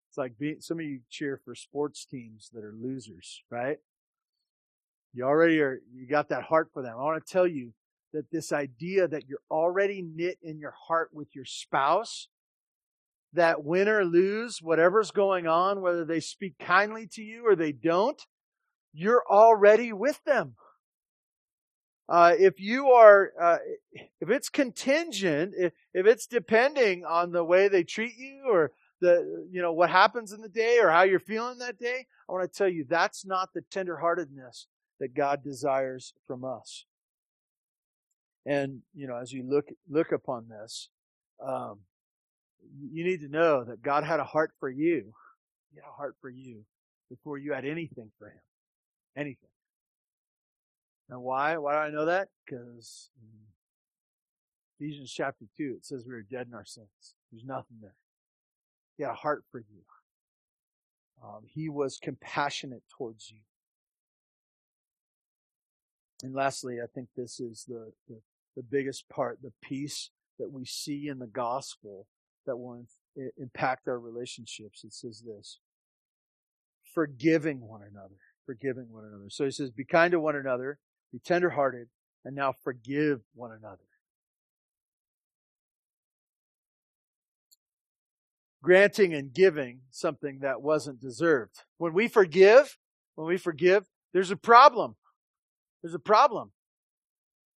[0.10, 3.78] It's like being, some of you cheer for sports teams that are losers, right?
[5.14, 6.94] You already are, you got that heart for them.
[6.98, 7.72] I want to tell you
[8.14, 12.28] that this idea that you're already knit in your heart with your spouse,
[13.34, 17.72] that win or lose, whatever's going on, whether they speak kindly to you or they
[17.72, 18.22] don't,
[18.94, 20.56] you're already with them.
[22.10, 23.58] Uh, if you are, uh,
[24.22, 29.46] if it's contingent, if, if it's depending on the way they treat you or the,
[29.52, 32.52] you know, what happens in the day or how you're feeling that day, I want
[32.52, 34.68] to tell you that's not the tenderheartedness
[35.00, 36.86] that God desires from us.
[38.48, 40.88] And, you know, as you look, look upon this,
[41.46, 41.80] um,
[42.92, 45.14] you need to know that God had a heart for you.
[45.72, 46.64] He had a heart for you
[47.10, 48.42] before you had anything for Him.
[49.18, 49.50] Anything.
[51.10, 51.58] Now, why?
[51.58, 52.30] Why do I know that?
[52.46, 53.10] Because
[54.80, 57.16] Ephesians chapter 2, it says we are dead in our sins.
[57.32, 57.96] There's nothing there.
[58.96, 59.82] He had a heart for you.
[61.24, 63.40] Um, he was compassionate towards you.
[66.24, 68.20] And lastly, I think this is the, the,
[68.58, 72.08] the biggest part, the peace that we see in the gospel
[72.46, 72.84] that will
[73.38, 74.84] impact our relationships.
[74.84, 75.60] It says this
[76.94, 78.18] forgiving one another.
[78.46, 79.30] Forgiving one another.
[79.30, 80.80] So he says, be kind to one another,
[81.12, 81.90] be tenderhearted,
[82.24, 83.84] and now forgive one another.
[88.64, 91.64] Granting and giving something that wasn't deserved.
[91.78, 92.78] When we forgive,
[93.16, 94.96] when we forgive, there's a problem.
[95.84, 96.52] There's a problem.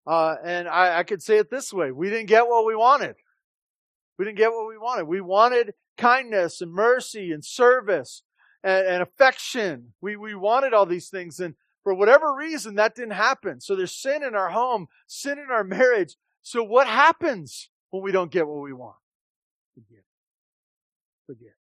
[0.07, 1.93] Uh, and I, I could say it this way.
[1.93, 3.17] We didn't get what we wanted.
[4.19, 5.05] We didn't get what we wanted.
[5.05, 8.23] We wanted kindness and mercy and service
[8.63, 9.93] and, and affection.
[10.01, 11.41] We, we wanted all these things.
[11.41, 13.61] And for whatever reason, that didn't happen.
[13.61, 16.17] So there's sin in our home, sin in our marriage.
[16.43, 18.97] So what happens when we don't get what we want?
[19.75, 20.05] Forgive.
[21.27, 21.55] Forgive.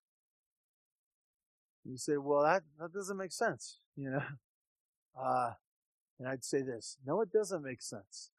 [1.84, 4.22] You say, well, that, that doesn't make sense, you know?
[5.20, 5.50] Uh,
[6.20, 8.30] and I'd say this, no, it doesn't make sense.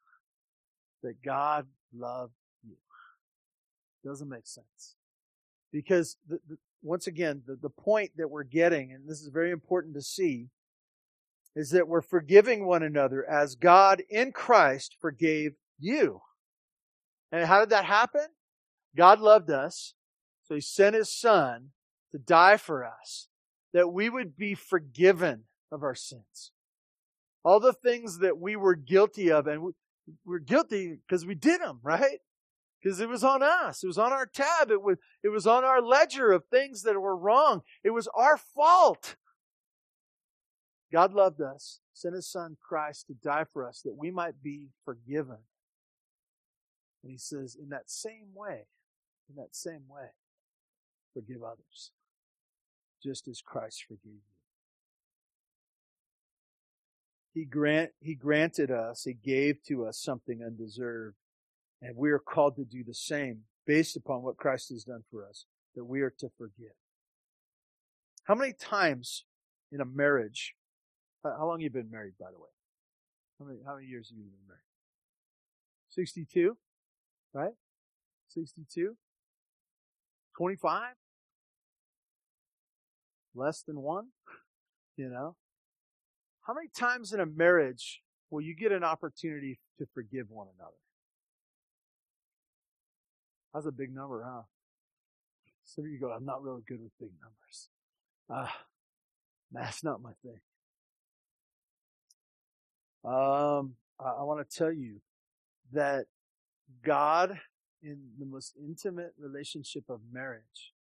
[1.03, 2.75] that God loved you.
[4.05, 4.95] Doesn't make sense.
[5.71, 9.51] Because the, the, once again, the, the point that we're getting, and this is very
[9.51, 10.49] important to see,
[11.55, 16.21] is that we're forgiving one another as God in Christ forgave you.
[17.31, 18.27] And how did that happen?
[18.95, 19.93] God loved us,
[20.43, 21.69] so he sent his son
[22.11, 23.27] to die for us,
[23.73, 26.51] that we would be forgiven of our sins.
[27.43, 29.73] All the things that we were guilty of, and
[30.25, 32.19] we're guilty because we did them, right?
[32.81, 33.83] Because it was on us.
[33.83, 34.71] It was on our tab.
[34.71, 37.61] It was, it was on our ledger of things that were wrong.
[37.83, 39.15] It was our fault.
[40.91, 44.69] God loved us, sent his son Christ to die for us that we might be
[44.83, 45.37] forgiven.
[47.03, 48.65] And he says, in that same way,
[49.29, 50.09] in that same way,
[51.13, 51.91] forgive others,
[53.01, 54.40] just as Christ forgave you.
[57.33, 61.15] He grant, he granted us, he gave to us something undeserved.
[61.81, 65.25] And we are called to do the same based upon what Christ has done for
[65.27, 66.75] us, that we are to forgive.
[68.25, 69.25] How many times
[69.71, 70.55] in a marriage
[71.23, 72.49] how long you been married, by the way?
[73.39, 74.61] How many, how many years have you been married?
[75.89, 76.57] 62,
[77.33, 77.53] right?
[78.29, 78.95] 62?
[80.37, 80.93] 25?
[83.35, 84.07] Less than one?
[84.97, 85.35] You know?
[86.41, 90.71] How many times in a marriage will you get an opportunity to forgive one another?
[93.53, 94.43] That's a big number, huh?
[95.65, 97.69] Some of you go, I'm not really good with big numbers.
[98.29, 98.49] Ah, uh,
[99.51, 100.39] that's not my thing.
[103.03, 105.01] Um, I, I want to tell you
[105.73, 106.05] that
[106.83, 107.39] God,
[107.83, 110.73] in the most intimate relationship of marriage,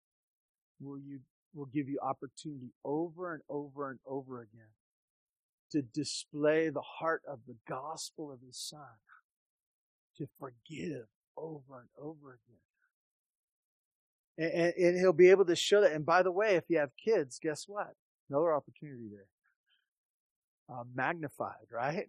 [0.80, 1.20] will you
[1.54, 4.68] will give you opportunity over and over and over again
[5.72, 8.98] to display the heart of the gospel of His Son,
[10.16, 11.06] to forgive
[11.36, 12.58] over and over again.
[14.38, 15.92] And, and, and, he'll be able to show that.
[15.92, 17.94] And by the way, if you have kids, guess what?
[18.30, 19.26] Another opportunity there
[20.70, 22.06] uh, magnified, right?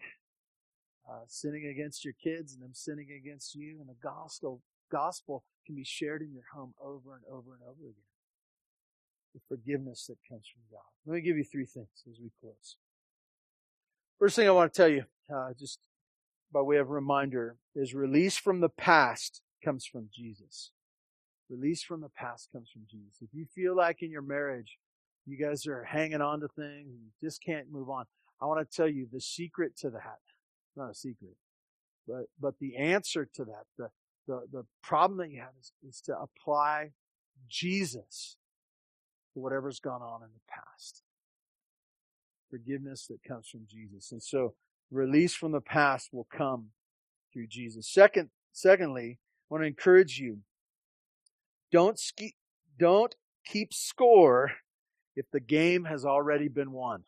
[1.10, 5.76] Uh, sinning against your kids and them sinning against you, and the gospel gospel can
[5.76, 8.10] be shared in your home over and over and over again.
[9.34, 10.86] The forgiveness that comes from God.
[11.06, 12.76] Let me give you three things as we close.
[14.20, 15.80] First thing I want to tell you, uh, just
[16.52, 20.72] by way of reminder, is release from the past comes from Jesus.
[21.50, 23.22] Release from the past comes from Jesus.
[23.22, 24.78] If you feel like in your marriage
[25.26, 28.06] you guys are hanging on to things and just can't move on,
[28.42, 30.20] I want to tell you the secret to that.
[30.76, 31.38] Not a secret,
[32.06, 33.90] but but the answer to that, the
[34.28, 36.92] the, the problem that you have is, is to apply
[37.48, 38.36] Jesus
[39.34, 41.04] to whatever's gone on in the past.
[42.50, 44.12] Forgiveness that comes from Jesus.
[44.12, 44.54] And so
[44.92, 46.68] release from the past will come
[47.32, 47.88] through Jesus.
[47.88, 50.40] Second, secondly, I want to encourage you.
[51.72, 52.36] Don't ski,
[52.80, 54.52] don't keep score
[55.16, 57.04] if the game has already been won.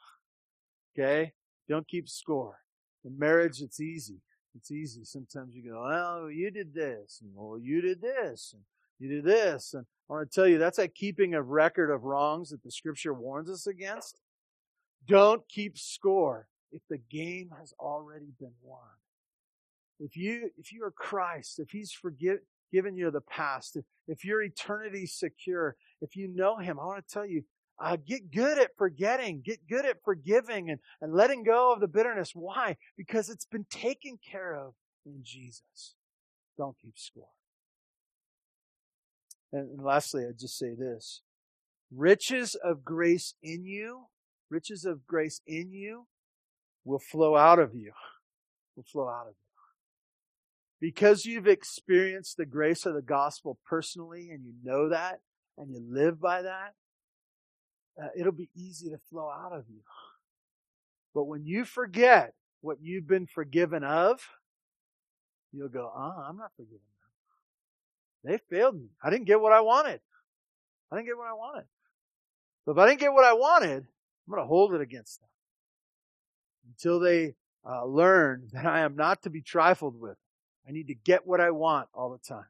[0.93, 1.33] Okay?
[1.67, 2.59] Don't keep score.
[3.05, 4.21] In marriage, it's easy.
[4.55, 5.03] It's easy.
[5.03, 8.61] Sometimes you go, well, you did this, and well, you did this, and
[8.99, 9.73] you did this.
[9.73, 12.71] And I want to tell you, that's a keeping a record of wrongs that the
[12.71, 14.19] scripture warns us against.
[15.07, 18.79] Don't keep score if the game has already been won.
[19.99, 22.39] If you, if you are Christ, if He's forgive,
[22.71, 27.05] given you the past, if, if your eternity secure, if you know Him, I want
[27.05, 27.43] to tell you,
[27.79, 31.87] uh, get good at forgetting, get good at forgiving and, and letting go of the
[31.87, 32.31] bitterness.
[32.33, 32.77] Why?
[32.95, 34.73] Because it's been taken care of
[35.05, 35.95] in Jesus.
[36.57, 37.29] Don't keep score.
[39.51, 41.21] And, and lastly, I'd just say this
[41.93, 44.05] riches of grace in you,
[44.51, 46.05] riches of grace in you
[46.83, 47.93] will flow out of you,
[48.75, 49.35] will flow out of you.
[50.79, 55.21] Because you've experienced the grace of the gospel personally and you know that
[55.57, 56.73] and you live by that,
[58.01, 59.81] uh, it'll be easy to flow out of you.
[61.13, 64.21] But when you forget what you've been forgiven of,
[65.51, 66.79] you'll go, uh, I'm not forgiven.
[68.23, 68.87] They failed me.
[69.03, 69.99] I didn't get what I wanted.
[70.91, 71.65] I didn't get what I wanted.
[72.65, 73.87] But if I didn't get what I wanted,
[74.27, 75.29] I'm going to hold it against them
[76.69, 77.35] until they
[77.67, 80.17] uh, learn that I am not to be trifled with.
[80.67, 82.45] I need to get what I want all the time.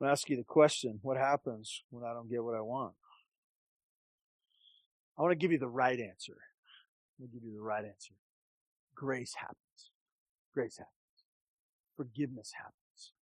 [0.00, 2.60] I'm going to ask you the question what happens when I don't get what I
[2.60, 2.94] want?
[5.18, 6.36] I want to give you the right answer.
[7.18, 8.14] I'm going to give you the right answer.
[8.94, 9.90] Grace happens.
[10.54, 10.94] Grace happens.
[11.96, 13.12] Forgiveness happens.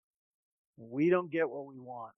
[0.76, 2.12] When we don't get what we want,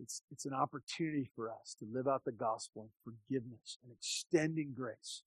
[0.00, 4.72] it's, it's an opportunity for us to live out the gospel and forgiveness and extending
[4.76, 5.22] grace,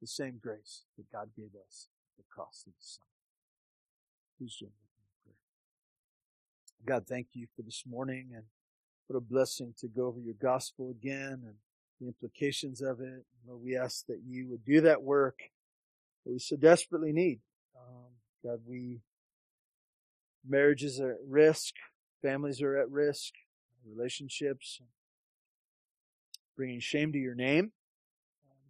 [0.00, 1.88] the same grace that God gave us
[2.18, 3.04] at the cost of the Son.
[4.38, 5.32] Please join me in
[6.86, 6.96] prayer.
[6.98, 8.44] God, thank you for this morning and
[9.06, 11.54] what a blessing to go over your gospel again and
[12.00, 13.24] the implications of it.
[13.46, 15.38] Lord, we ask that you would do that work
[16.24, 17.40] that we so desperately need.
[17.76, 18.12] Um,
[18.44, 19.00] God, we
[20.46, 21.74] marriages are at risk,
[22.22, 23.32] families are at risk,
[23.94, 24.80] relationships,
[26.56, 27.72] bringing shame to your name.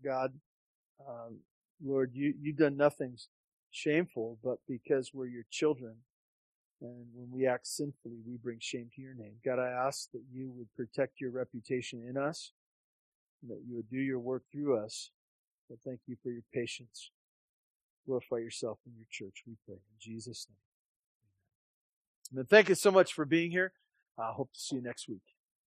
[0.05, 0.35] God,
[1.07, 1.39] um,
[1.85, 3.17] Lord, you, you've done nothing
[3.71, 5.97] shameful, but because we're your children,
[6.81, 9.35] and when we act sinfully, we bring shame to your name.
[9.45, 12.53] God, I ask that you would protect your reputation in us,
[13.49, 15.11] that you would do your work through us.
[15.69, 17.11] But thank you for your patience.
[18.07, 19.75] Glorify yourself in your church, we pray.
[19.75, 20.57] In Jesus' name.
[22.33, 22.41] Amen.
[22.41, 23.73] And thank you so much for being here.
[24.19, 25.23] I hope to see you next week.